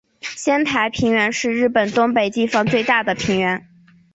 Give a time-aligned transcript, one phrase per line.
[0.19, 3.67] 仙台平原是日本东北地方最大的平原。